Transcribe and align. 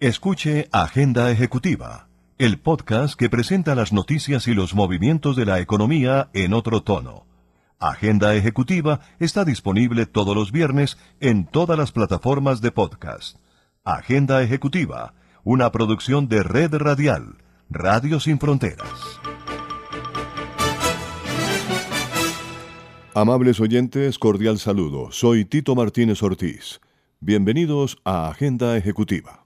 Escuche 0.00 0.66
Agenda 0.72 1.30
Ejecutiva, 1.30 2.08
el 2.38 2.58
podcast 2.58 3.16
que 3.16 3.28
presenta 3.28 3.74
las 3.74 3.92
noticias 3.92 4.48
y 4.48 4.54
los 4.54 4.74
movimientos 4.74 5.36
de 5.36 5.44
la 5.44 5.60
economía 5.60 6.30
en 6.32 6.54
otro 6.54 6.82
tono. 6.82 7.26
Agenda 7.78 8.34
Ejecutiva 8.34 9.00
está 9.18 9.44
disponible 9.44 10.06
todos 10.06 10.34
los 10.34 10.52
viernes 10.52 10.96
en 11.20 11.44
todas 11.44 11.76
las 11.76 11.92
plataformas 11.92 12.62
de 12.62 12.72
podcast. 12.72 13.36
Agenda 13.84 14.42
Ejecutiva, 14.42 15.12
una 15.44 15.70
producción 15.70 16.28
de 16.28 16.44
Red 16.44 16.76
Radial, 16.76 17.36
Radio 17.68 18.20
Sin 18.20 18.38
Fronteras. 18.38 19.20
Amables 23.12 23.60
oyentes, 23.60 24.18
cordial 24.18 24.58
saludo. 24.58 25.12
Soy 25.12 25.44
Tito 25.44 25.74
Martínez 25.74 26.22
Ortiz. 26.22 26.80
Bienvenidos 27.20 27.98
a 28.06 28.28
Agenda 28.28 28.78
Ejecutiva. 28.78 29.39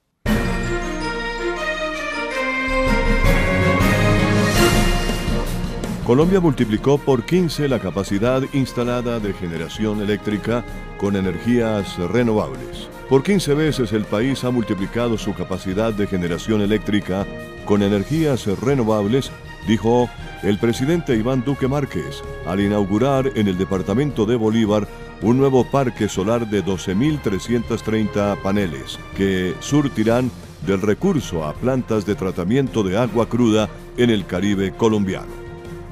Colombia 6.05 6.39
multiplicó 6.39 6.99
por 6.99 7.25
15 7.25 7.67
la 7.67 7.79
capacidad 7.79 8.43
instalada 8.53 9.21
de 9.21 9.33
generación 9.33 10.03
eléctrica 10.03 10.63
con 10.99 11.17
energías 11.17 11.97
renovables. 11.97 12.91
Por 13.09 13.23
15 13.23 13.55
veces 13.55 13.93
el 13.95 14.05
país 14.05 14.45
ha 14.45 14.51
multiplicado 14.51 15.17
su 15.17 15.33
capacidad 15.33 15.95
de 15.95 16.07
generación 16.07 16.61
eléctrica 16.61 17.27
con 17.65 17.83
energías 17.83 18.47
renovables, 18.61 19.33
dijo 19.67 20.11
el 20.43 20.59
presidente 20.59 21.17
Iván 21.17 21.43
Duque 21.43 21.69
Márquez 21.69 22.23
al 22.47 22.61
inaugurar 22.61 23.31
en 23.35 23.49
el 23.49 23.57
departamento 23.57 24.27
de 24.27 24.37
Bolívar 24.37 24.87
un 25.23 25.39
nuevo 25.39 25.65
parque 25.65 26.11
solar 26.11 26.47
de 26.51 26.63
12.330 26.63 28.43
paneles 28.43 28.99
que 29.17 29.55
surtirán 29.61 30.31
del 30.67 30.83
recurso 30.83 31.45
a 31.45 31.55
plantas 31.55 32.05
de 32.05 32.15
tratamiento 32.15 32.83
de 32.83 32.99
agua 32.99 33.27
cruda 33.27 33.71
en 33.97 34.11
el 34.11 34.27
Caribe 34.27 34.73
colombiano. 34.73 35.44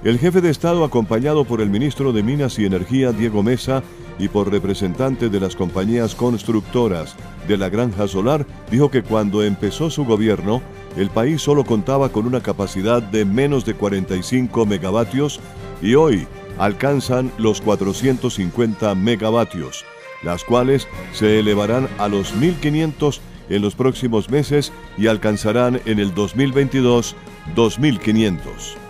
El 0.04 0.18
jefe 0.18 0.40
de 0.40 0.50
Estado, 0.50 0.82
acompañado 0.82 1.44
por 1.44 1.60
el 1.60 1.70
ministro 1.70 2.12
de 2.12 2.24
Minas 2.24 2.58
y 2.58 2.66
Energía, 2.66 3.12
Diego 3.12 3.44
Mesa, 3.44 3.84
y 4.18 4.26
por 4.26 4.50
representantes 4.50 5.30
de 5.30 5.38
las 5.38 5.54
compañías 5.54 6.16
constructoras 6.16 7.14
de 7.46 7.56
la 7.56 7.68
Granja 7.68 8.08
Solar, 8.08 8.44
dijo 8.68 8.90
que 8.90 9.04
cuando 9.04 9.44
empezó 9.44 9.90
su 9.90 10.04
gobierno, 10.04 10.60
el 10.96 11.08
país 11.08 11.40
solo 11.40 11.64
contaba 11.64 12.08
con 12.08 12.26
una 12.26 12.42
capacidad 12.42 13.00
de 13.00 13.24
menos 13.24 13.64
de 13.64 13.74
45 13.74 14.66
megavatios 14.66 15.38
y 15.80 15.94
hoy 15.94 16.26
alcanzan 16.58 17.30
los 17.38 17.60
450 17.60 18.96
megavatios, 18.96 19.84
las 20.24 20.42
cuales 20.42 20.88
se 21.12 21.38
elevarán 21.38 21.88
a 21.98 22.08
los 22.08 22.34
1500 22.34 23.20
en 23.48 23.62
los 23.62 23.76
próximos 23.76 24.30
meses 24.30 24.72
y 24.98 25.06
alcanzarán 25.06 25.80
en 25.84 26.00
el 26.00 26.12
2022 26.12 27.14
2500. 27.54 28.81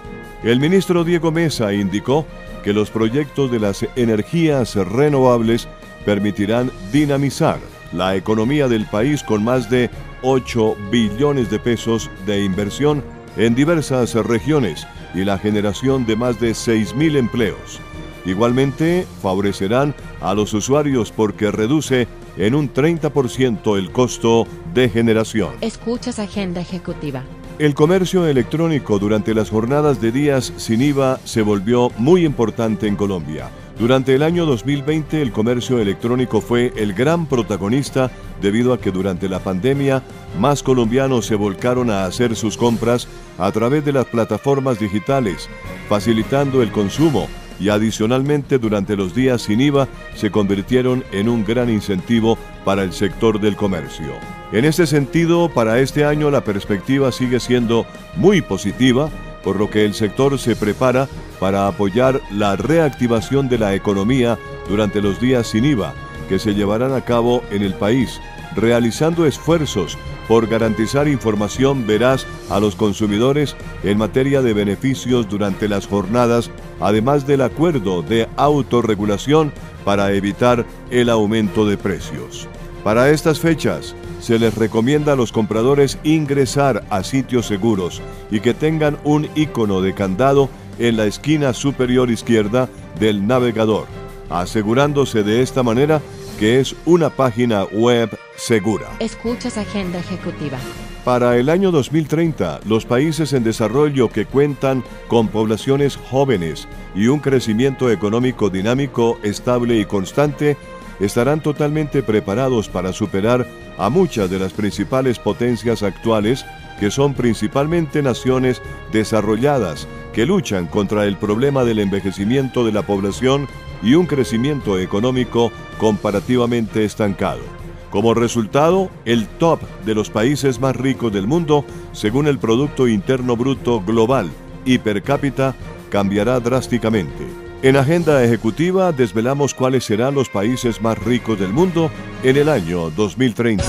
El 0.42 0.58
ministro 0.58 1.04
Diego 1.04 1.30
Mesa 1.30 1.72
indicó 1.72 2.26
que 2.64 2.72
los 2.72 2.90
proyectos 2.90 3.50
de 3.50 3.60
las 3.60 3.86
energías 3.94 4.74
renovables 4.74 5.68
permitirán 6.04 6.70
dinamizar 6.92 7.60
la 7.92 8.16
economía 8.16 8.66
del 8.66 8.86
país 8.86 9.22
con 9.22 9.44
más 9.44 9.70
de 9.70 9.88
8 10.22 10.76
billones 10.90 11.48
de 11.48 11.60
pesos 11.60 12.10
de 12.26 12.44
inversión 12.44 13.04
en 13.36 13.54
diversas 13.54 14.14
regiones 14.14 14.86
y 15.14 15.24
la 15.24 15.38
generación 15.38 16.06
de 16.06 16.16
más 16.16 16.40
de 16.40 16.52
6.000 16.52 17.16
empleos. 17.16 17.80
Igualmente, 18.24 19.06
favorecerán 19.20 19.94
a 20.20 20.34
los 20.34 20.54
usuarios 20.54 21.12
porque 21.12 21.50
reduce 21.50 22.08
en 22.36 22.54
un 22.54 22.72
30% 22.72 23.78
el 23.78 23.92
costo 23.92 24.46
de 24.74 24.88
generación. 24.88 25.54
Escuchas 25.60 26.18
Agenda 26.18 26.60
Ejecutiva. 26.60 27.24
El 27.62 27.76
comercio 27.76 28.26
electrónico 28.26 28.98
durante 28.98 29.34
las 29.34 29.50
jornadas 29.50 30.00
de 30.00 30.10
días 30.10 30.52
sin 30.56 30.82
IVA 30.82 31.20
se 31.22 31.42
volvió 31.42 31.92
muy 31.96 32.24
importante 32.24 32.88
en 32.88 32.96
Colombia. 32.96 33.52
Durante 33.78 34.16
el 34.16 34.24
año 34.24 34.46
2020 34.46 35.22
el 35.22 35.30
comercio 35.30 35.78
electrónico 35.78 36.40
fue 36.40 36.72
el 36.74 36.92
gran 36.92 37.26
protagonista 37.26 38.10
debido 38.40 38.72
a 38.72 38.80
que 38.80 38.90
durante 38.90 39.28
la 39.28 39.38
pandemia 39.38 40.02
más 40.40 40.60
colombianos 40.64 41.26
se 41.26 41.36
volcaron 41.36 41.88
a 41.88 42.04
hacer 42.04 42.34
sus 42.34 42.56
compras 42.56 43.06
a 43.38 43.52
través 43.52 43.84
de 43.84 43.92
las 43.92 44.06
plataformas 44.06 44.80
digitales, 44.80 45.48
facilitando 45.88 46.62
el 46.62 46.72
consumo 46.72 47.28
y 47.62 47.68
adicionalmente 47.68 48.58
durante 48.58 48.96
los 48.96 49.14
días 49.14 49.42
sin 49.42 49.60
IVA 49.60 49.86
se 50.16 50.32
convirtieron 50.32 51.04
en 51.12 51.28
un 51.28 51.44
gran 51.44 51.70
incentivo 51.70 52.36
para 52.64 52.82
el 52.82 52.92
sector 52.92 53.40
del 53.40 53.54
comercio. 53.54 54.14
En 54.50 54.64
este 54.64 54.84
sentido, 54.86 55.48
para 55.48 55.78
este 55.78 56.04
año 56.04 56.30
la 56.30 56.42
perspectiva 56.42 57.12
sigue 57.12 57.38
siendo 57.38 57.86
muy 58.16 58.42
positiva, 58.42 59.10
por 59.44 59.56
lo 59.56 59.70
que 59.70 59.84
el 59.84 59.94
sector 59.94 60.38
se 60.40 60.56
prepara 60.56 61.08
para 61.38 61.68
apoyar 61.68 62.20
la 62.32 62.56
reactivación 62.56 63.48
de 63.48 63.58
la 63.58 63.74
economía 63.74 64.38
durante 64.68 65.00
los 65.00 65.20
días 65.20 65.46
sin 65.46 65.64
IVA 65.64 65.94
que 66.28 66.38
se 66.38 66.54
llevarán 66.54 66.94
a 66.94 67.02
cabo 67.02 67.42
en 67.50 67.62
el 67.62 67.74
país, 67.74 68.20
realizando 68.56 69.26
esfuerzos 69.26 69.98
por 70.28 70.46
garantizar 70.46 71.08
información 71.08 71.86
veraz 71.86 72.26
a 72.48 72.60
los 72.60 72.74
consumidores 72.74 73.56
en 73.82 73.98
materia 73.98 74.40
de 74.40 74.52
beneficios 74.52 75.28
durante 75.28 75.68
las 75.68 75.86
jornadas, 75.86 76.50
además 76.82 77.26
del 77.26 77.40
acuerdo 77.40 78.02
de 78.02 78.28
autorregulación 78.36 79.52
para 79.84 80.12
evitar 80.12 80.66
el 80.90 81.08
aumento 81.08 81.66
de 81.66 81.78
precios. 81.78 82.48
Para 82.84 83.10
estas 83.10 83.38
fechas, 83.38 83.94
se 84.20 84.38
les 84.38 84.54
recomienda 84.54 85.12
a 85.12 85.16
los 85.16 85.32
compradores 85.32 85.98
ingresar 86.04 86.84
a 86.90 87.02
sitios 87.02 87.46
seguros 87.46 88.02
y 88.30 88.40
que 88.40 88.54
tengan 88.54 88.98
un 89.04 89.28
icono 89.34 89.80
de 89.80 89.94
candado 89.94 90.48
en 90.78 90.96
la 90.96 91.06
esquina 91.06 91.54
superior 91.54 92.10
izquierda 92.10 92.68
del 92.98 93.26
navegador, 93.26 93.86
asegurándose 94.30 95.22
de 95.22 95.42
esta 95.42 95.62
manera 95.62 96.00
que 96.38 96.60
es 96.60 96.74
una 96.86 97.10
página 97.10 97.64
web 97.64 98.10
segura. 98.36 98.88
Escuchas 98.98 99.58
Agenda 99.58 99.98
Ejecutiva. 99.98 100.58
Para 101.04 101.36
el 101.36 101.48
año 101.48 101.72
2030, 101.72 102.60
los 102.64 102.86
países 102.86 103.32
en 103.32 103.42
desarrollo 103.42 104.08
que 104.08 104.24
cuentan 104.24 104.84
con 105.08 105.26
poblaciones 105.26 105.96
jóvenes 105.96 106.68
y 106.94 107.08
un 107.08 107.18
crecimiento 107.18 107.90
económico 107.90 108.50
dinámico, 108.50 109.18
estable 109.24 109.80
y 109.80 109.84
constante 109.84 110.56
estarán 111.00 111.42
totalmente 111.42 112.04
preparados 112.04 112.68
para 112.68 112.92
superar 112.92 113.48
a 113.78 113.88
muchas 113.88 114.30
de 114.30 114.38
las 114.38 114.52
principales 114.52 115.18
potencias 115.18 115.82
actuales 115.82 116.46
que 116.78 116.92
son 116.92 117.14
principalmente 117.14 118.00
naciones 118.00 118.62
desarrolladas 118.92 119.88
que 120.12 120.24
luchan 120.24 120.68
contra 120.68 121.04
el 121.06 121.16
problema 121.16 121.64
del 121.64 121.80
envejecimiento 121.80 122.64
de 122.64 122.70
la 122.70 122.82
población 122.82 123.48
y 123.82 123.94
un 123.94 124.06
crecimiento 124.06 124.78
económico 124.78 125.50
comparativamente 125.78 126.84
estancado. 126.84 127.61
Como 127.92 128.14
resultado, 128.14 128.88
el 129.04 129.28
top 129.28 129.60
de 129.84 129.94
los 129.94 130.08
países 130.08 130.58
más 130.58 130.74
ricos 130.74 131.12
del 131.12 131.26
mundo, 131.26 131.62
según 131.92 132.26
el 132.26 132.38
Producto 132.38 132.88
Interno 132.88 133.36
Bruto 133.36 133.82
Global 133.82 134.30
y 134.64 134.78
per 134.78 135.02
cápita, 135.02 135.54
cambiará 135.90 136.40
drásticamente. 136.40 137.28
En 137.60 137.76
Agenda 137.76 138.24
Ejecutiva 138.24 138.92
desvelamos 138.92 139.52
cuáles 139.52 139.84
serán 139.84 140.14
los 140.14 140.30
países 140.30 140.80
más 140.80 140.96
ricos 140.96 141.38
del 141.38 141.52
mundo 141.52 141.90
en 142.22 142.38
el 142.38 142.48
año 142.48 142.88
2030. 142.90 143.62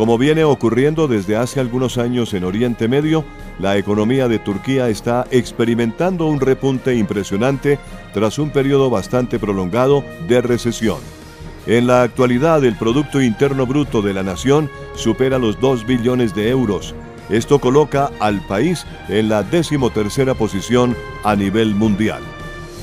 Como 0.00 0.16
viene 0.16 0.44
ocurriendo 0.44 1.08
desde 1.08 1.36
hace 1.36 1.60
algunos 1.60 1.98
años 1.98 2.32
en 2.32 2.44
Oriente 2.44 2.88
Medio, 2.88 3.22
la 3.60 3.76
economía 3.76 4.26
de 4.26 4.38
Turquía 4.38 4.88
está 4.88 5.26
experimentando 5.30 6.26
un 6.26 6.40
repunte 6.40 6.94
impresionante 6.94 7.78
tras 8.14 8.38
un 8.38 8.50
periodo 8.50 8.88
bastante 8.88 9.38
prolongado 9.38 10.02
de 10.28 10.40
recesión. 10.40 10.98
En 11.66 11.86
la 11.86 12.02
actualidad, 12.02 12.64
el 12.64 12.76
Producto 12.76 13.20
Interno 13.20 13.66
Bruto 13.66 14.00
de 14.00 14.14
la 14.14 14.22
nación 14.22 14.70
supera 14.94 15.38
los 15.38 15.60
2 15.60 15.86
billones 15.86 16.34
de 16.34 16.48
euros. 16.48 16.94
Esto 17.28 17.58
coloca 17.58 18.10
al 18.18 18.40
país 18.46 18.86
en 19.08 19.28
la 19.28 19.42
decimotercera 19.42 20.34
posición 20.34 20.96
a 21.22 21.36
nivel 21.36 21.74
mundial. 21.74 22.22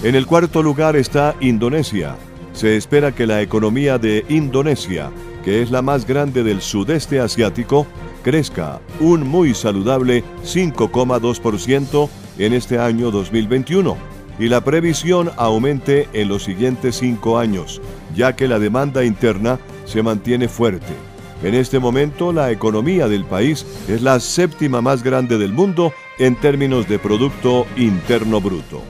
En 0.03 0.13
el 0.13 0.27
cuarto 0.27 0.61
lugar 0.61 0.95
está 0.95 1.35
Indonesia. 1.41 2.15
Se 2.53 2.77
espera 2.77 3.11
que 3.13 3.25
la 3.25 3.41
economía 3.41 3.97
de 3.97 4.25
Indonesia, 4.29 5.09
que 5.43 5.61
es 5.63 5.71
la 5.71 5.81
más 5.81 6.05
grande 6.05 6.43
del 6.43 6.61
sudeste 6.61 7.19
asiático, 7.19 7.87
crezca 8.27 8.81
un 8.99 9.25
muy 9.25 9.53
saludable 9.53 10.21
5,2% 10.43 12.09
en 12.39 12.51
este 12.51 12.77
año 12.77 13.09
2021 13.09 13.95
y 14.37 14.49
la 14.49 14.65
previsión 14.65 15.31
aumente 15.37 16.09
en 16.11 16.27
los 16.27 16.43
siguientes 16.43 16.97
cinco 16.97 17.39
años, 17.39 17.81
ya 18.13 18.35
que 18.35 18.49
la 18.49 18.59
demanda 18.59 19.05
interna 19.05 19.59
se 19.85 20.03
mantiene 20.03 20.49
fuerte. 20.49 20.93
En 21.41 21.55
este 21.55 21.79
momento 21.79 22.33
la 22.33 22.51
economía 22.51 23.07
del 23.07 23.23
país 23.23 23.65
es 23.87 24.01
la 24.01 24.19
séptima 24.19 24.81
más 24.81 25.03
grande 25.03 25.37
del 25.37 25.53
mundo 25.53 25.93
en 26.19 26.35
términos 26.35 26.85
de 26.89 26.99
Producto 26.99 27.65
Interno 27.77 28.41
Bruto. 28.41 28.81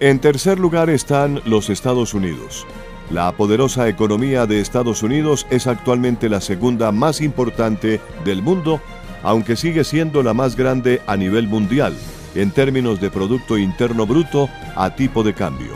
En 0.00 0.20
tercer 0.20 0.58
lugar 0.58 0.88
están 0.88 1.42
los 1.44 1.68
Estados 1.68 2.14
Unidos. 2.14 2.66
La 3.10 3.32
poderosa 3.32 3.88
economía 3.88 4.46
de 4.46 4.60
Estados 4.60 5.02
Unidos 5.02 5.46
es 5.50 5.66
actualmente 5.66 6.28
la 6.28 6.40
segunda 6.40 6.90
más 6.90 7.20
importante 7.20 8.00
del 8.24 8.42
mundo, 8.42 8.80
aunque 9.22 9.56
sigue 9.56 9.84
siendo 9.84 10.22
la 10.22 10.34
más 10.34 10.56
grande 10.56 11.02
a 11.06 11.16
nivel 11.16 11.46
mundial 11.46 11.94
en 12.34 12.50
términos 12.50 13.00
de 13.00 13.10
Producto 13.10 13.58
Interno 13.58 14.06
Bruto 14.06 14.48
a 14.74 14.94
tipo 14.94 15.22
de 15.22 15.34
cambio. 15.34 15.72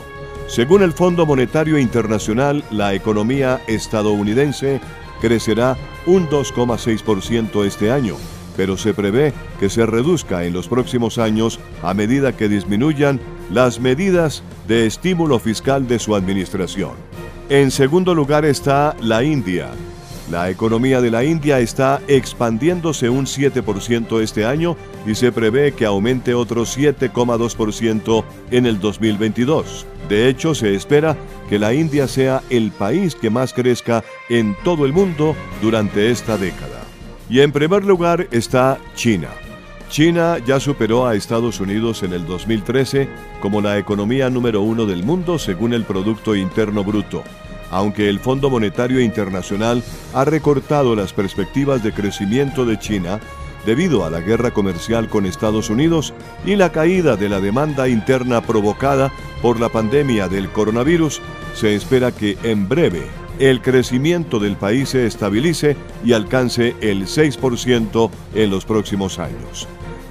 Según 0.48 0.82
el 0.82 0.92
Fondo 0.92 1.26
Monetario 1.26 1.78
Internacional, 1.78 2.64
la 2.70 2.94
economía 2.94 3.60
estadounidense 3.68 4.80
crecerá 5.20 5.76
un 6.06 6.28
2,6% 6.28 7.64
este 7.64 7.90
año, 7.92 8.16
pero 8.56 8.76
se 8.76 8.94
prevé 8.94 9.34
que 9.60 9.68
se 9.68 9.84
reduzca 9.84 10.44
en 10.44 10.54
los 10.54 10.66
próximos 10.66 11.18
años 11.18 11.60
a 11.82 11.92
medida 11.92 12.36
que 12.36 12.48
disminuyan 12.48 13.20
las 13.50 13.78
medidas 13.78 14.42
de 14.66 14.86
estímulo 14.86 15.38
fiscal 15.38 15.86
de 15.86 15.98
su 15.98 16.14
administración. 16.14 17.07
En 17.50 17.70
segundo 17.70 18.14
lugar 18.14 18.44
está 18.44 18.94
la 19.00 19.24
India. 19.24 19.70
La 20.30 20.50
economía 20.50 21.00
de 21.00 21.10
la 21.10 21.24
India 21.24 21.60
está 21.60 22.02
expandiéndose 22.06 23.08
un 23.08 23.24
7% 23.24 24.20
este 24.20 24.44
año 24.44 24.76
y 25.06 25.14
se 25.14 25.32
prevé 25.32 25.72
que 25.72 25.86
aumente 25.86 26.34
otro 26.34 26.64
7,2% 26.64 28.24
en 28.50 28.66
el 28.66 28.78
2022. 28.78 29.86
De 30.10 30.28
hecho, 30.28 30.54
se 30.54 30.74
espera 30.74 31.16
que 31.48 31.58
la 31.58 31.72
India 31.72 32.06
sea 32.06 32.42
el 32.50 32.70
país 32.70 33.14
que 33.14 33.30
más 33.30 33.54
crezca 33.54 34.04
en 34.28 34.54
todo 34.62 34.84
el 34.84 34.92
mundo 34.92 35.34
durante 35.62 36.10
esta 36.10 36.36
década. 36.36 36.82
Y 37.30 37.40
en 37.40 37.50
primer 37.50 37.82
lugar 37.86 38.28
está 38.30 38.76
China. 38.94 39.30
China 39.88 40.36
ya 40.38 40.60
superó 40.60 41.06
a 41.06 41.14
Estados 41.14 41.60
Unidos 41.60 42.02
en 42.02 42.12
el 42.12 42.26
2013 42.26 43.08
como 43.40 43.62
la 43.62 43.78
economía 43.78 44.28
número 44.28 44.60
uno 44.60 44.84
del 44.84 45.02
mundo 45.02 45.38
según 45.38 45.72
el 45.72 45.84
Producto 45.84 46.36
Interno 46.36 46.84
Bruto, 46.84 47.22
aunque 47.70 48.08
el 48.08 48.20
Fondo 48.20 48.50
Monetario 48.50 49.00
Internacional 49.00 49.82
ha 50.12 50.24
recortado 50.26 50.94
las 50.94 51.14
perspectivas 51.14 51.82
de 51.82 51.92
crecimiento 51.92 52.66
de 52.66 52.78
China 52.78 53.18
debido 53.64 54.04
a 54.04 54.10
la 54.10 54.20
guerra 54.20 54.50
comercial 54.50 55.08
con 55.08 55.24
Estados 55.24 55.70
Unidos 55.70 56.12
y 56.44 56.56
la 56.56 56.70
caída 56.70 57.16
de 57.16 57.30
la 57.30 57.40
demanda 57.40 57.88
interna 57.88 58.42
provocada 58.42 59.10
por 59.42 59.58
la 59.58 59.70
pandemia 59.70 60.28
del 60.28 60.50
coronavirus, 60.50 61.20
se 61.54 61.74
espera 61.74 62.12
que 62.12 62.36
en 62.42 62.68
breve 62.68 63.06
el 63.38 63.62
crecimiento 63.62 64.38
del 64.38 64.56
país 64.56 64.90
se 64.90 65.06
estabilice 65.06 65.76
y 66.04 66.12
alcance 66.12 66.76
el 66.80 67.06
6% 67.06 68.10
en 68.34 68.50
los 68.50 68.64
próximos 68.64 69.18
años. 69.18 69.68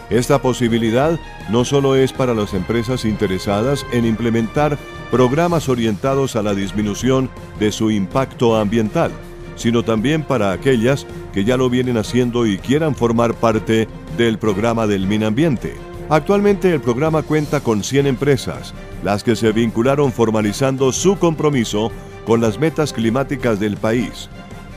Esta 0.09 0.41
posibilidad 0.41 1.19
no 1.49 1.65
solo 1.65 1.95
es 1.95 2.13
para 2.13 2.33
las 2.33 2.53
empresas 2.53 3.05
interesadas 3.05 3.85
en 3.91 4.05
implementar 4.05 4.77
programas 5.09 5.69
orientados 5.69 6.35
a 6.35 6.43
la 6.43 6.53
disminución 6.53 7.29
de 7.59 7.71
su 7.71 7.89
impacto 7.89 8.55
ambiental, 8.55 9.11
sino 9.55 9.83
también 9.83 10.23
para 10.23 10.51
aquellas 10.51 11.05
que 11.33 11.43
ya 11.43 11.57
lo 11.57 11.69
vienen 11.69 11.97
haciendo 11.97 12.45
y 12.45 12.57
quieran 12.57 12.95
formar 12.95 13.33
parte 13.33 13.87
del 14.17 14.37
programa 14.37 14.87
del 14.87 15.07
Minambiente. 15.07 15.75
Actualmente 16.09 16.73
el 16.73 16.81
programa 16.81 17.23
cuenta 17.23 17.61
con 17.61 17.83
100 17.83 18.07
empresas, 18.07 18.73
las 19.03 19.23
que 19.23 19.35
se 19.35 19.51
vincularon 19.51 20.11
formalizando 20.11 20.91
su 20.91 21.17
compromiso 21.17 21.91
con 22.25 22.39
las 22.39 22.59
metas 22.59 22.93
climáticas 22.93 23.59
del 23.59 23.77
país, 23.77 24.29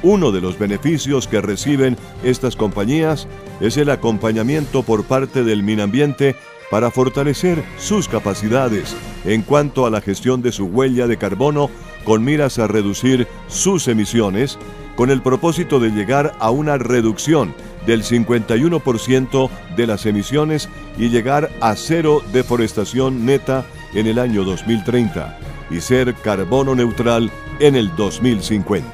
uno 0.03 0.31
de 0.31 0.41
los 0.41 0.59
beneficios 0.59 1.27
que 1.27 1.41
reciben 1.41 1.97
estas 2.23 2.55
compañías 2.55 3.27
es 3.61 3.77
el 3.77 3.91
acompañamiento 3.91 4.83
por 4.83 5.05
parte 5.05 5.43
del 5.43 5.63
Minambiente 5.63 6.37
para 6.71 6.91
fortalecer 6.91 7.63
sus 7.79 8.09
capacidades 8.09 8.95
en 9.25 9.43
cuanto 9.43 9.87
a 9.87 9.91
la 9.91 10.01
gestión 10.01 10.43
de 10.43 10.53
su 10.53 10.67
huella 10.67 11.07
de 11.07 11.17
carbono 11.17 11.71
con 12.05 12.25
miras 12.25 12.59
a 12.59 12.67
reducir 12.67 13.27
sus 13.49 13.89
emisiones, 13.89 14.59
con 14.97 15.11
el 15.11 15.23
propósito 15.23 15.79
de 15.79 15.91
llegar 15.91 16.33
a 16.41 16.51
una 16.51 16.79
reducción 16.79 17.55
del 17.87 18.03
51% 18.03 19.49
de 19.77 19.87
las 19.87 20.05
emisiones 20.07 20.69
y 20.99 21.11
llegar 21.11 21.51
a 21.61 21.77
cero 21.77 22.23
deforestación 22.33 23.25
neta 23.25 23.65
en 23.95 24.09
el 24.09 24.19
año 24.19 24.43
2030 24.45 25.39
y 25.71 25.81
ser 25.81 26.15
carbono 26.15 26.75
neutral 26.75 27.31
en 27.61 27.77
el 27.77 27.95
2050. 27.95 28.91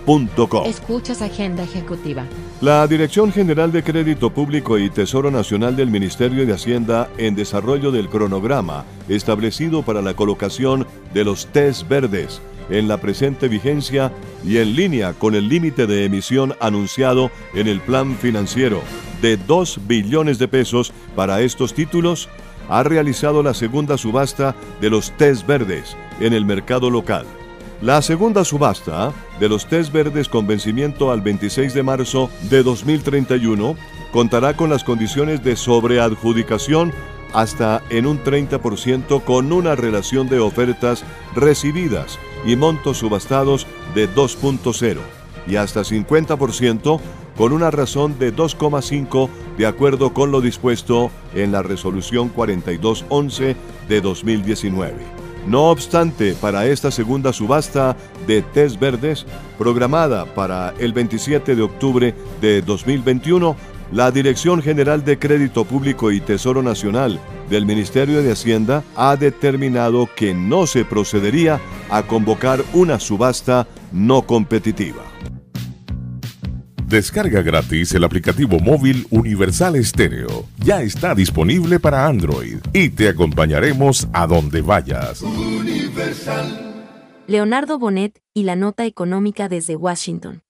Escuchas 0.65 1.21
Agenda 1.21 1.65
Ejecutiva. 1.65 2.25
La 2.61 2.87
Dirección 2.87 3.33
General 3.33 3.73
de 3.73 3.83
Crédito 3.83 4.31
Público 4.31 4.79
y 4.79 4.89
Tesoro 4.89 5.33
Nacional 5.33 5.75
del 5.75 5.91
Ministerio 5.91 6.47
de 6.47 6.53
Hacienda 6.53 7.11
en 7.19 7.35
desarrollo 7.35 7.91
del 7.91 8.09
cronograma 8.09 8.85
establecido 9.09 9.83
para 9.83 10.03
la 10.03 10.15
colocación 10.15 10.87
de 11.13 11.25
los 11.25 11.47
test 11.49 11.89
verdes 11.89 12.41
en 12.71 12.87
la 12.87 12.99
presente 12.99 13.49
vigencia 13.49 14.13
y 14.45 14.59
en 14.59 14.77
línea 14.77 15.13
con 15.13 15.35
el 15.35 15.49
límite 15.49 15.89
de 15.89 16.05
emisión 16.05 16.55
anunciado 16.61 17.33
en 17.53 17.67
el 17.67 17.81
plan 17.81 18.15
financiero 18.15 18.83
de 19.21 19.37
2 19.37 19.89
billones 19.89 20.39
de 20.39 20.47
pesos 20.47 20.93
para 21.17 21.41
estos 21.41 21.75
títulos, 21.75 22.29
ha 22.69 22.85
realizado 22.85 23.43
la 23.43 23.55
segunda 23.55 23.99
subasta 23.99 24.55
de 24.81 24.89
los 24.89 25.11
test 25.17 25.45
verdes 25.49 25.97
en 26.21 26.33
el 26.33 26.45
mercado 26.45 26.91
local. 26.91 27.27
La 27.83 28.01
segunda 28.01 28.43
subasta 28.45 29.13
de 29.39 29.51
los 29.51 29.67
test 29.67 29.93
verdes 29.93 30.29
con 30.29 30.47
vencimiento 30.47 31.13
al 31.13 31.21
26 31.21 31.75
de 31.75 31.83
marzo 31.83 32.31
de 32.49 32.63
2031 32.63 33.77
contará 34.13 34.57
con 34.57 34.71
las 34.71 34.83
condiciones 34.83 35.45
de 35.45 35.57
sobreadjudicación 35.57 36.93
hasta 37.35 37.83
en 37.91 38.07
un 38.07 38.25
30% 38.25 39.23
con 39.25 39.53
una 39.53 39.75
relación 39.75 40.27
de 40.29 40.39
ofertas 40.39 41.05
recibidas 41.35 42.19
y 42.47 42.57
montos 42.57 42.97
subastados 42.97 43.67
de 43.95 44.09
2.0 44.09 44.97
y 45.47 45.57
hasta 45.57 45.83
50% 45.83 47.01
con 47.37 47.53
una 47.53 47.71
razón 47.71 48.19
de 48.19 48.35
2,5 48.35 49.29
de 49.59 49.67
acuerdo 49.67 50.15
con 50.15 50.31
lo 50.31 50.41
dispuesto 50.41 51.11
en 51.35 51.53
la 51.53 51.63
resolución 51.63 52.31
4211 52.31 53.55
de 53.87 54.01
2019. 54.01 55.16
No 55.47 55.71
obstante, 55.71 56.35
para 56.35 56.67
esta 56.67 56.91
segunda 56.91 57.33
subasta 57.33 57.97
de 58.27 58.43
test 58.43 58.81
verdes, 58.81 59.27
programada 59.59 60.25
para 60.25 60.75
el 60.79 60.93
27 60.93 61.55
de 61.55 61.63
octubre 61.63 62.15
de 62.41 62.63
2021, 62.63 63.57
la 63.93 64.11
Dirección 64.11 64.61
General 64.61 65.05
de 65.05 65.19
Crédito 65.19 65.65
Público 65.65 66.11
y 66.11 66.21
Tesoro 66.21 66.63
Nacional 66.63 67.21
del 67.49 67.65
Ministerio 67.65 68.23
de 68.23 68.33
Hacienda 68.33 68.83
ha 68.97 69.17
determinado 69.17 70.09
que 70.17 70.35
no 70.35 70.67
se 70.67 70.85
procedería 70.85 71.61
a 71.91 72.03
convocar 72.03 72.65
una 72.73 72.99
subasta 72.99 73.69
no 73.93 74.23
competitiva. 74.23 75.16
Descarga 76.87 77.43
gratis 77.43 77.93
el 77.95 78.05
aplicativo 78.05 78.61
móvil 78.61 79.09
Universal 79.11 79.75
Estéreo. 79.75 80.47
Ya 80.59 80.83
está 80.83 81.17
disponible 81.17 81.81
para 81.81 82.07
Android 82.07 82.59
y 82.73 82.91
te 82.91 83.09
acompañaremos 83.09 84.07
a 84.13 84.29
donde 84.29 84.63
vayas. 84.63 85.21
Leonardo 87.27 87.81
Bonet 87.81 88.21
y 88.33 88.45
la 88.45 88.55
nota 88.55 88.87
económica 88.87 89.49
desde 89.49 89.75
Washington. 89.75 90.43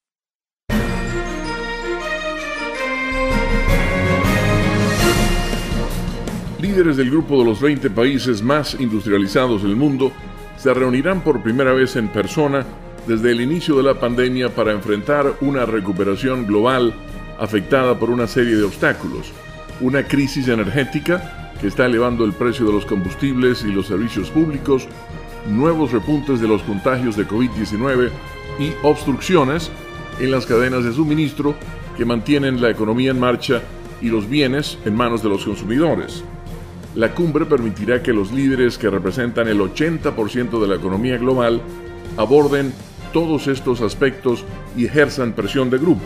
Líderes 6.61 6.97
del 6.97 7.09
grupo 7.09 7.39
de 7.39 7.45
los 7.45 7.59
20 7.59 7.89
países 7.89 8.43
más 8.43 8.75
industrializados 8.79 9.63
del 9.63 9.75
mundo 9.75 10.11
se 10.55 10.71
reunirán 10.71 11.21
por 11.21 11.41
primera 11.41 11.73
vez 11.73 11.95
en 11.95 12.09
persona 12.09 12.63
desde 13.07 13.31
el 13.31 13.39
inicio 13.39 13.77
de 13.77 13.83
la 13.83 13.99
pandemia 13.99 14.49
para 14.49 14.73
enfrentar 14.73 15.35
una 15.39 15.65
recuperación 15.65 16.45
global 16.45 16.93
afectada 17.39 17.97
por 17.97 18.09
una 18.09 18.27
serie 18.27 18.55
de 18.55 18.63
obstáculos, 18.63 19.31
una 19.79 20.03
crisis 20.03 20.47
energética 20.49 21.53
que 21.61 21.67
está 21.67 21.85
elevando 21.85 22.25
el 22.25 22.33
precio 22.33 22.65
de 22.65 22.73
los 22.73 22.85
combustibles 22.85 23.63
y 23.63 23.71
los 23.71 23.87
servicios 23.87 24.29
públicos, 24.29 24.87
nuevos 25.49 25.93
repuntes 25.93 26.41
de 26.41 26.47
los 26.49 26.61
contagios 26.63 27.15
de 27.15 27.25
COVID-19 27.25 28.09
y 28.59 28.71
obstrucciones 28.83 29.71
en 30.19 30.31
las 30.31 30.45
cadenas 30.45 30.83
de 30.83 30.91
suministro 30.91 31.55
que 31.95 32.05
mantienen 32.05 32.61
la 32.61 32.69
economía 32.69 33.11
en 33.11 33.19
marcha 33.19 33.61
y 34.01 34.09
los 34.09 34.29
bienes 34.29 34.77
en 34.85 34.95
manos 34.95 35.23
de 35.23 35.29
los 35.29 35.45
consumidores. 35.45 36.23
La 36.93 37.13
cumbre 37.13 37.45
permitirá 37.45 38.03
que 38.03 38.11
los 38.11 38.31
líderes 38.31 38.77
que 38.77 38.89
representan 38.89 39.47
el 39.47 39.59
80% 39.59 40.59
de 40.59 40.67
la 40.67 40.75
economía 40.75 41.17
global 41.17 41.61
aborden 42.17 42.73
todos 43.17 43.47
estos 43.47 43.81
aspectos 43.81 44.45
y 44.77 44.85
ejerzan 44.85 45.33
presión 45.33 45.71
de 45.71 45.79
grupo. 45.79 46.05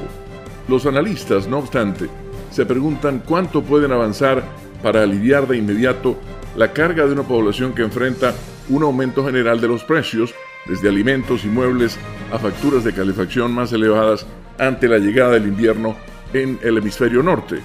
Los 0.70 0.86
analistas, 0.86 1.46
no 1.46 1.58
obstante, 1.58 2.08
se 2.52 2.66
preguntan 2.66 3.22
cuánto 3.26 3.64
pueden 3.64 3.92
avanzar 3.92 4.42
para 4.82 5.04
aliviar 5.04 5.46
de 5.46 5.58
inmediato 5.58 6.18
la 6.56 6.72
carga 6.72 7.06
de 7.06 7.12
una 7.12 7.24
población 7.24 7.74
que 7.74 7.82
enfrenta 7.82 8.34
un 8.70 8.84
aumento 8.84 9.26
general 9.26 9.60
de 9.60 9.68
los 9.68 9.84
precios, 9.84 10.34
desde 10.66 10.88
alimentos 10.88 11.44
y 11.44 11.48
muebles 11.48 11.98
a 12.32 12.40
facturas 12.40 12.86
de 12.86 12.94
calefacción 12.94 13.52
más 13.52 13.74
elevadas 13.74 14.26
ante 14.58 14.88
la 14.88 14.98
llegada 14.98 15.32
del 15.32 15.48
invierno 15.48 15.98
en 16.32 16.60
el 16.62 16.78
hemisferio 16.78 17.22
norte. 17.22 17.58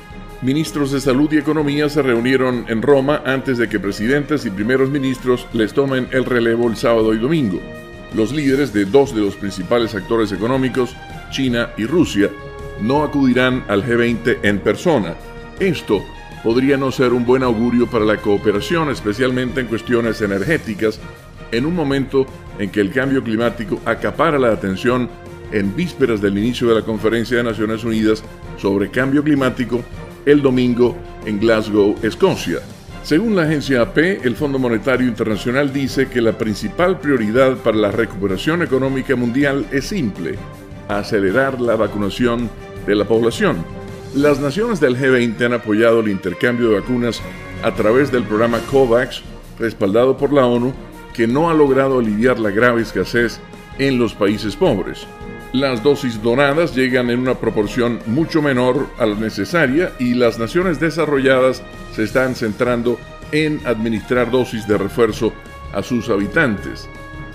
Ministros 0.43 0.91
de 0.91 1.01
Salud 1.01 1.33
y 1.33 1.39
Economía 1.39 1.89
se 1.89 2.03
reunieron 2.03 2.65
en 2.67 2.83
Roma 2.83 3.23
antes 3.25 3.59
de 3.59 3.69
que 3.69 3.79
presidentes 3.79 4.45
y 4.45 4.51
primeros 4.51 4.91
ministros 4.91 5.47
les 5.53 5.73
tomen 5.73 6.09
el 6.11 6.25
relevo 6.25 6.69
el 6.69 6.77
sábado 6.77 7.15
y 7.15 7.19
domingo 7.19 7.61
los 8.17 8.33
líderes 8.33 8.73
de 8.73 8.87
dos 8.87 9.15
de 9.15 9.21
los 9.21 9.37
principales 9.37 9.95
actores 9.95 10.33
económicos, 10.33 10.97
China 11.31 11.71
y 11.77 11.85
Rusia, 11.85 12.31
no 12.81 13.03
acudirán 13.03 13.65
al 13.69 13.85
G20 13.85 14.39
en 14.43 14.59
persona. 14.59 15.15
Esto 15.61 16.03
podría 16.43 16.77
no 16.77 16.91
ser 16.91 17.13
un 17.13 17.27
buen 17.27 17.43
augurio 17.43 17.87
para 17.87 18.05
la 18.05 18.17
cooperación, 18.17 18.91
especialmente 18.91 19.61
en 19.61 19.67
cuestiones 19.67 20.21
energéticas, 20.23 20.99
en 21.53 21.67
un 21.67 21.75
momento 21.75 22.27
en 22.59 22.71
que 22.71 22.81
el 22.81 22.91
cambio 22.91 23.23
climático 23.23 23.81
acapara 23.85 24.39
la 24.39 24.53
atención 24.53 25.09
en 25.53 25.77
vísperas 25.77 26.21
del 26.21 26.39
inicio 26.39 26.69
de 26.69 26.75
la 26.75 26.83
Conferencia 26.83 27.37
de 27.37 27.45
Naciones 27.45 27.85
Unidas 27.85 28.25
sobre 28.57 28.91
Cambio 28.91 29.23
Climático 29.23 29.83
el 30.25 30.43
domingo 30.43 30.97
en 31.25 31.39
Glasgow, 31.39 31.95
Escocia. 32.03 32.59
Según 33.07 33.37
la 33.37 33.43
agencia 33.43 33.83
AP, 33.83 33.99
el 34.27 34.35
Fondo 34.35 34.59
Monetario 34.59 35.07
Internacional 35.07 35.73
dice 35.73 36.09
que 36.09 36.21
la 36.21 36.37
principal 36.37 36.99
prioridad 36.99 37.57
para 37.59 37.77
la 37.77 37.93
recuperación 37.93 38.63
económica 38.63 39.15
mundial 39.15 39.65
es 39.71 39.85
simple, 39.85 40.35
acelerar 40.89 41.61
la 41.61 41.77
vacunación 41.77 42.51
de 42.85 42.97
la 42.97 43.05
población. 43.05 43.65
Las 44.17 44.41
naciones 44.41 44.81
del 44.81 44.99
G20 44.99 45.41
han 45.41 45.53
apoyado 45.53 46.01
el 46.01 46.09
intercambio 46.09 46.71
de 46.71 46.81
vacunas 46.81 47.23
a 47.63 47.73
través 47.77 48.11
del 48.11 48.25
programa 48.25 48.59
COVAX, 48.73 49.23
respaldado 49.57 50.17
por 50.17 50.33
la 50.33 50.45
ONU, 50.45 50.75
que 51.15 51.29
no 51.29 51.49
ha 51.49 51.55
logrado 51.55 52.01
aliviar 52.01 52.41
la 52.41 52.51
grave 52.51 52.83
escasez 52.83 53.39
en 53.79 54.01
los 54.01 54.15
países 54.15 54.57
pobres. 54.57 55.07
Las 55.53 55.81
dosis 55.81 56.21
donadas 56.21 56.75
llegan 56.75 57.09
en 57.11 57.21
una 57.21 57.35
proporción 57.35 58.01
mucho 58.07 58.43
menor 58.43 58.89
a 58.99 59.07
la 59.07 59.15
necesaria 59.15 59.93
y 60.01 60.15
las 60.15 60.41
naciones 60.41 60.81
desarrolladas 60.81 61.63
se 61.97 62.05
están 62.05 62.35
centrando 62.35 62.99
en 63.33 63.59
administrar 63.65 64.31
dosis 64.31 64.69
de 64.69 64.77
refuerzo 64.77 65.33
a 65.73 65.83
sus 65.83 66.11
habitantes. 66.11 66.87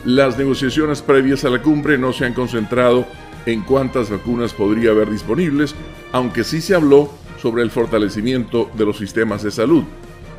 Las 0.05 0.37
negociaciones 0.37 1.01
previas 1.01 1.43
a 1.45 1.49
la 1.49 1.63
cumbre 1.63 1.97
no 1.97 2.13
se 2.13 2.25
han 2.25 2.35
concentrado 2.35 3.07
en 3.47 3.63
cuántas 3.63 4.11
vacunas 4.11 4.53
podría 4.53 4.91
haber 4.91 5.09
disponibles, 5.09 5.73
aunque 6.11 6.43
sí 6.43 6.61
se 6.61 6.75
habló 6.75 7.11
sobre 7.41 7.63
el 7.63 7.71
fortalecimiento 7.71 8.69
de 8.75 8.85
los 8.85 8.97
sistemas 8.97 9.41
de 9.41 9.49
salud. 9.49 9.83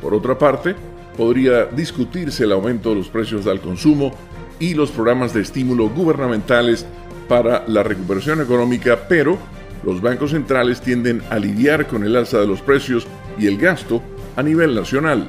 Por 0.01 0.13
otra 0.13 0.37
parte, 0.37 0.73
podría 1.17 1.65
discutirse 1.65 2.45
el 2.45 2.53
aumento 2.53 2.89
de 2.89 2.95
los 2.95 3.09
precios 3.09 3.45
al 3.45 3.59
consumo 3.59 4.13
y 4.57 4.73
los 4.73 4.89
programas 4.89 5.33
de 5.33 5.41
estímulo 5.41 5.89
gubernamentales 5.89 6.85
para 7.27 7.65
la 7.67 7.83
recuperación 7.83 8.39
económica, 8.39 9.05
pero 9.09 9.37
los 9.83 10.01
bancos 10.01 10.31
centrales 10.31 10.79
tienden 10.79 11.21
a 11.29 11.37
lidiar 11.39 11.87
con 11.87 12.05
el 12.05 12.15
alza 12.15 12.39
de 12.39 12.47
los 12.47 12.61
precios 12.61 13.05
y 13.37 13.47
el 13.47 13.57
gasto 13.57 14.01
a 14.35 14.43
nivel 14.43 14.75
nacional. 14.75 15.27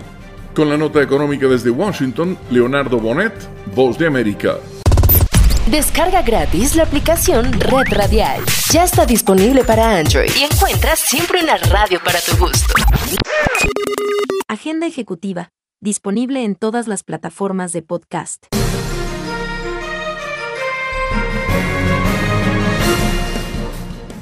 Con 0.55 0.69
la 0.69 0.77
nota 0.77 1.03
económica 1.03 1.47
desde 1.47 1.71
Washington, 1.71 2.39
Leonardo 2.51 2.99
Bonet, 2.99 3.35
Voz 3.75 3.99
de 3.99 4.07
América. 4.07 4.57
Descarga 5.71 6.23
gratis 6.23 6.77
la 6.77 6.83
aplicación 6.83 7.53
Red 7.53 7.89
Radial. 7.91 8.43
Ya 8.71 8.85
está 8.85 9.07
disponible 9.07 9.65
para 9.65 9.99
Android 9.99 10.31
y 10.39 10.45
encuentras 10.45 10.99
siempre 10.99 11.43
una 11.43 11.57
radio 11.57 12.01
para 12.05 12.21
tu 12.21 12.37
gusto. 12.37 12.75
Agenda 14.47 14.87
ejecutiva, 14.87 15.51
disponible 15.81 16.45
en 16.45 16.55
todas 16.55 16.87
las 16.87 17.03
plataformas 17.03 17.73
de 17.73 17.83
podcast. 17.83 18.47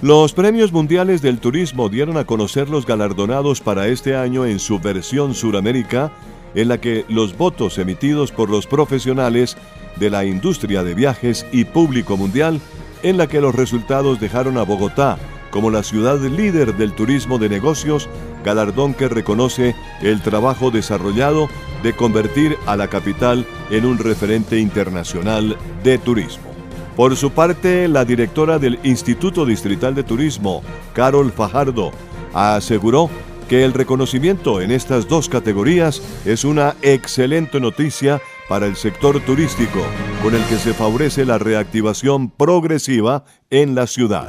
Los 0.03 0.33
premios 0.33 0.73
mundiales 0.73 1.23
del 1.23 1.39
turismo 1.39 1.89
dieron 1.89 2.17
a 2.17 2.25
conocer 2.25 2.69
los 2.69 2.87
galardonados 2.87 3.61
para 3.61 3.87
este 3.87 4.17
año 4.17 4.45
en 4.45 4.59
su 4.59 4.81
versión 4.81 5.33
Suramérica, 5.33 6.11
en 6.57 6.67
la 6.67 6.79
que 6.79 7.05
los 7.09 7.39
votos 7.39 7.79
emitidos 7.79 8.33
por 8.33 8.51
los 8.51 8.67
profesionales 8.67 9.57
de 10.01 10.11
la 10.11 10.25
industria 10.25 10.83
de 10.83 10.95
viajes 10.95 11.47
y 11.53 11.67
público 11.67 12.17
mundial, 12.17 12.61
en 13.05 13.17
la 13.17 13.29
que 13.29 13.41
los 13.41 13.55
resultados 13.55 14.19
dejaron 14.19 14.59
a 14.59 14.65
Bogotá 14.65 15.19
como 15.53 15.71
la 15.71 15.85
ciudad 15.85 16.19
líder 16.19 16.77
del 16.77 16.95
turismo 16.95 17.39
de 17.39 17.49
negocios, 17.49 18.09
galardón 18.43 18.95
que 18.95 19.07
reconoce 19.07 19.77
el 20.01 20.21
trabajo 20.21 20.73
desarrollado 20.73 21.49
de 21.85 21.93
convertir 21.93 22.57
a 22.67 22.75
la 22.75 22.89
capital 22.89 23.47
en 23.71 23.85
un 23.85 23.99
referente 23.99 24.59
internacional 24.59 25.57
de 25.85 25.99
turismo. 25.99 26.52
Por 26.97 27.17
su 27.17 27.31
parte, 27.31 27.89
la 27.89 28.05
directora 28.05 28.59
del 28.59 28.79
Instituto 28.83 29.47
Distrital 29.47 29.95
de 29.95 30.03
Turismo, 30.03 30.63
Carol 30.93 31.33
Fajardo, 31.33 31.91
aseguró 32.35 33.09
que 33.49 33.65
el 33.65 33.73
reconocimiento 33.73 34.61
en 34.61 34.71
estas 34.71 35.09
dos 35.09 35.29
categorías 35.29 36.03
es 36.25 36.45
una 36.45 36.75
excelente 36.83 37.61
noticia 37.61 38.21
para 38.49 38.67
el 38.67 38.77
sector 38.77 39.21
turístico, 39.21 39.81
con 40.23 40.35
el 40.35 40.45
que 40.45 40.57
se 40.57 40.75
favorece 40.75 41.25
la 41.25 41.39
reactivación 41.39 42.31
progresiva 42.31 43.25
en 43.51 43.75
la 43.75 43.87
ciudad. 43.87 44.29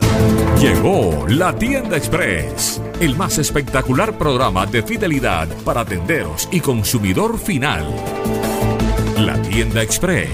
Llegó 0.59 1.25
la 1.27 1.53
tienda 1.55 1.97
express, 1.97 2.81
el 3.01 3.15
más 3.17 3.37
espectacular 3.37 4.17
programa 4.17 4.65
de 4.65 4.83
fidelidad 4.83 5.49
para 5.65 5.83
tenderos 5.83 6.47
y 6.51 6.61
consumidor 6.61 7.37
final. 7.37 7.85
La 9.17 9.41
tienda 9.41 9.81
express 9.81 10.29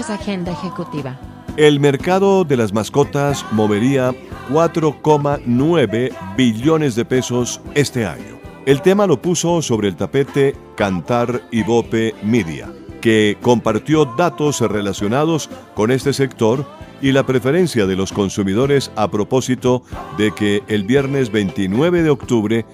Agenda 0.02 0.52
Ejecutiva. 0.52 1.20
El 1.56 1.80
mercado 1.80 2.44
de 2.44 2.58
las 2.58 2.74
mascotas 2.74 3.46
movería 3.52 4.12
4,9 4.50 6.12
billones 6.36 6.96
de 6.96 7.06
pesos 7.06 7.62
este 7.76 8.06
año. 8.06 8.40
El 8.66 8.82
tema 8.82 9.06
lo 9.06 9.22
puso 9.22 9.62
sobre 9.62 9.88
el 9.88 9.96
tapete 9.96 10.56
Cantar 10.76 11.44
Ibope 11.52 12.16
Media, 12.24 12.74
que 13.02 13.38
compartió 13.42 14.06
datos 14.06 14.62
relacionados 14.62 15.50
con 15.76 15.92
este 15.92 16.12
sector 16.12 16.66
y 17.00 17.12
la 17.12 17.26
preferencia 17.26 17.86
de 17.86 17.96
los 17.96 18.12
consumidores 18.12 18.92
a 18.96 19.12
propósito 19.12 19.84
de 20.18 20.32
que 20.32 20.64
el 20.68 20.86
viernes 20.86 21.32
29 21.32 22.02
de 22.02 22.10
octubre, 22.10 22.66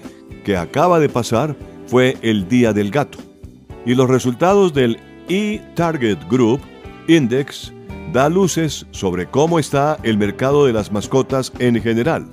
que 0.42 0.56
acaba 0.56 0.98
de 0.98 1.10
pasar, 1.10 1.54
fue 1.86 2.16
el 2.22 2.48
Día 2.48 2.72
del 2.72 2.90
Gato. 2.90 3.18
Y 3.84 3.94
los 3.94 4.08
resultados 4.08 4.72
del 4.72 4.98
E-Target 5.28 6.18
Group 6.30 6.60
Index 7.10 7.72
da 8.12 8.28
luces 8.28 8.86
sobre 8.92 9.26
cómo 9.26 9.58
está 9.58 9.98
el 10.04 10.16
mercado 10.16 10.66
de 10.66 10.72
las 10.72 10.92
mascotas 10.92 11.52
en 11.58 11.82
general. 11.82 12.28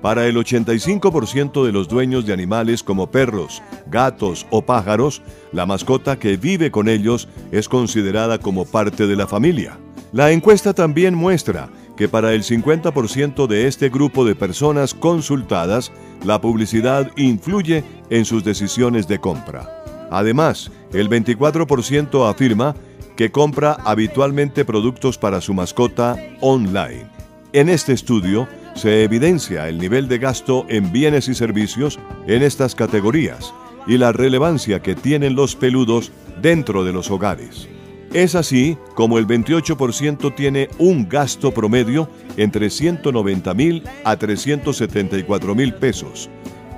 Para 0.00 0.26
el 0.26 0.36
85% 0.36 1.66
de 1.66 1.72
los 1.72 1.88
dueños 1.88 2.24
de 2.24 2.32
animales 2.32 2.82
como 2.82 3.10
perros, 3.10 3.62
gatos 3.90 4.46
o 4.48 4.62
pájaros, 4.62 5.20
la 5.52 5.66
mascota 5.66 6.18
que 6.18 6.38
vive 6.38 6.70
con 6.70 6.88
ellos 6.88 7.28
es 7.52 7.68
considerada 7.68 8.38
como 8.38 8.64
parte 8.64 9.06
de 9.06 9.14
la 9.14 9.26
familia. 9.26 9.78
La 10.12 10.30
encuesta 10.30 10.72
también 10.72 11.14
muestra 11.14 11.68
que 11.98 12.08
para 12.08 12.32
el 12.32 12.44
50% 12.44 13.46
de 13.46 13.66
este 13.66 13.90
grupo 13.90 14.24
de 14.24 14.34
personas 14.34 14.94
consultadas, 14.94 15.92
la 16.24 16.40
publicidad 16.40 17.10
influye 17.18 17.84
en 18.08 18.24
sus 18.24 18.42
decisiones 18.42 19.06
de 19.06 19.18
compra. 19.18 19.68
Además, 20.10 20.70
el 20.94 21.10
24% 21.10 22.30
afirma 22.30 22.74
que 23.18 23.32
compra 23.32 23.72
habitualmente 23.84 24.64
productos 24.64 25.18
para 25.18 25.40
su 25.40 25.52
mascota 25.52 26.16
online. 26.40 27.04
En 27.52 27.68
este 27.68 27.92
estudio 27.92 28.46
se 28.76 29.02
evidencia 29.02 29.68
el 29.68 29.78
nivel 29.78 30.06
de 30.06 30.18
gasto 30.18 30.64
en 30.68 30.92
bienes 30.92 31.26
y 31.26 31.34
servicios 31.34 31.98
en 32.28 32.44
estas 32.44 32.76
categorías 32.76 33.52
y 33.88 33.98
la 33.98 34.12
relevancia 34.12 34.80
que 34.82 34.94
tienen 34.94 35.34
los 35.34 35.56
peludos 35.56 36.12
dentro 36.40 36.84
de 36.84 36.92
los 36.92 37.10
hogares. 37.10 37.68
Es 38.14 38.36
así 38.36 38.78
como 38.94 39.18
el 39.18 39.26
28% 39.26 40.36
tiene 40.36 40.68
un 40.78 41.08
gasto 41.08 41.52
promedio 41.52 42.08
entre 42.36 42.70
190 42.70 43.52
mil 43.54 43.82
a 44.04 44.16
374 44.16 45.56
mil 45.56 45.74
pesos, 45.74 46.30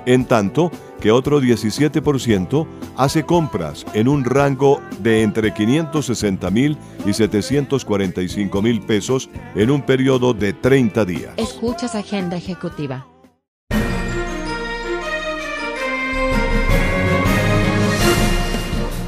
en 0.05 0.25
tanto 0.25 0.71
que 0.99 1.11
otro 1.11 1.41
17% 1.41 2.67
hace 2.95 3.23
compras 3.23 3.85
en 3.93 4.07
un 4.07 4.23
rango 4.23 4.81
de 4.99 5.23
entre 5.23 5.53
560 5.53 6.49
mil 6.51 6.77
y 7.05 7.13
745 7.13 8.61
mil 8.61 8.81
pesos 8.81 9.29
en 9.55 9.71
un 9.71 9.81
periodo 9.81 10.33
de 10.33 10.53
30 10.53 11.05
días. 11.05 11.33
Escuchas 11.37 11.95
Agenda 11.95 12.37
Ejecutiva. 12.37 13.07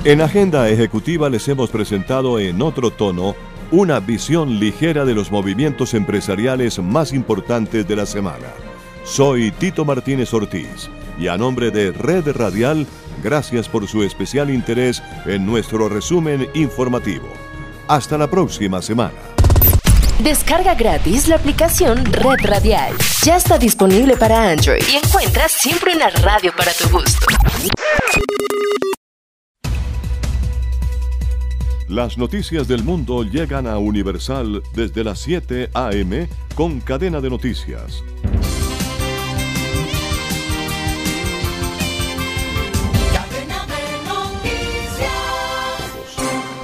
En 0.05 0.19
Agenda 0.19 0.67
Ejecutiva 0.67 1.29
les 1.29 1.47
hemos 1.47 1.69
presentado 1.69 2.37
en 2.37 2.61
otro 2.61 2.91
tono 2.91 3.35
una 3.71 4.01
visión 4.01 4.59
ligera 4.59 5.05
de 5.05 5.15
los 5.15 5.31
movimientos 5.31 5.93
empresariales 5.93 6.77
más 6.79 7.13
importantes 7.13 7.87
de 7.87 7.95
la 7.95 8.05
semana. 8.05 8.49
Soy 9.03 9.51
Tito 9.51 9.83
Martínez 9.83 10.33
Ortiz 10.33 10.89
y 11.19 11.27
a 11.27 11.37
nombre 11.37 11.71
de 11.71 11.91
Red 11.91 12.29
Radial, 12.31 12.87
gracias 13.21 13.67
por 13.67 13.87
su 13.87 14.01
especial 14.01 14.49
interés 14.49 15.03
en 15.25 15.45
nuestro 15.45 15.89
resumen 15.89 16.47
informativo. 16.53 17.27
Hasta 17.87 18.17
la 18.17 18.29
próxima 18.29 18.81
semana. 18.81 19.13
Descarga 20.19 20.73
gratis 20.73 21.27
la 21.27 21.35
aplicación 21.35 22.05
Red 22.05 22.45
Radial. 22.45 22.93
Ya 23.23 23.35
está 23.35 23.57
disponible 23.57 24.15
para 24.15 24.51
Android 24.51 24.81
y 24.89 24.95
encuentras 24.95 25.51
siempre 25.51 25.93
una 25.95 26.09
radio 26.09 26.53
para 26.55 26.71
tu 26.71 26.89
gusto. 26.89 27.27
Las 31.89 32.17
noticias 32.17 32.67
del 32.69 32.83
mundo 32.83 33.23
llegan 33.23 33.67
a 33.67 33.77
Universal 33.77 34.63
desde 34.73 35.03
las 35.03 35.19
7 35.19 35.69
a.m. 35.73 36.27
con 36.55 36.79
cadena 36.79 37.19
de 37.19 37.29
noticias. 37.29 38.01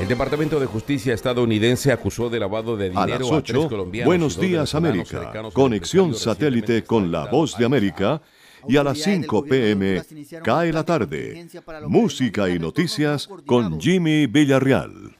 Departamento 0.09 0.59
de 0.59 0.65
Justicia 0.65 1.13
estadounidense 1.13 1.91
acusó 1.91 2.31
de 2.31 2.39
lavado 2.39 2.75
de 2.75 2.89
dinero 2.89 3.03
a 3.03 3.19
las 3.19 3.31
a, 3.31 3.43
tres 3.43 3.57
8, 3.57 3.69
colombianos. 3.69 4.07
Buenos 4.07 4.39
días 4.39 4.73
América, 4.73 5.31
conexión 5.53 6.15
satélite 6.15 6.83
con 6.83 7.11
la 7.11 7.25
voz 7.27 7.55
de 7.55 7.65
América 7.65 8.19
y 8.67 8.77
a 8.77 8.83
las 8.83 8.97
5 8.97 9.43
pm 9.43 10.01
cae 10.43 10.73
la 10.73 10.83
tarde. 10.83 11.47
Música 11.87 12.49
y 12.49 12.57
noticias 12.57 13.29
con 13.45 13.79
Jimmy 13.79 14.25
Villarreal. 14.25 15.15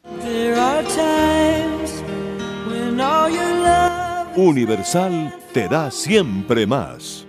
Universal 4.36 5.36
te 5.54 5.68
da 5.68 5.92
siempre 5.92 6.66
más. 6.66 7.28